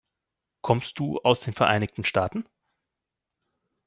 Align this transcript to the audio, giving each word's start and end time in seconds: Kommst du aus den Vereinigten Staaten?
Kommst 0.63 0.97
du 0.97 1.19
aus 1.19 1.41
den 1.41 1.53
Vereinigten 1.53 2.03
Staaten? 2.05 2.49